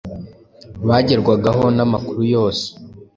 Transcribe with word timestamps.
bagerwaho 0.87 1.65
n’amakuru 1.77 2.21
yose, 2.33 2.67